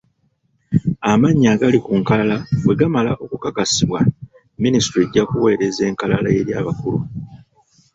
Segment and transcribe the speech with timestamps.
[1.11, 3.99] Amannya agali ku nkalala bwe gamala okukakasibwa,
[4.61, 6.99] minisitule ejja kuweereza enkalala eri abakulu.